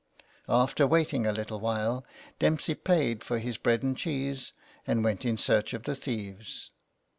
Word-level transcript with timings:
After 0.49 0.87
waiting 0.87 1.27
a 1.27 1.31
little 1.31 1.59
while, 1.59 2.03
Dempsey 2.39 2.73
paid 2.73 3.23
for 3.23 3.37
his 3.37 3.59
bread 3.59 3.83
and 3.83 3.95
cheese, 3.95 4.51
and 4.87 5.03
went 5.03 5.25
in 5.25 5.37
search 5.37 5.75
of 5.75 5.83
the 5.83 5.93
thieves. 5.95 6.71